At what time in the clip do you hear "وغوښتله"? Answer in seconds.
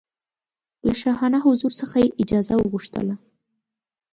2.57-3.15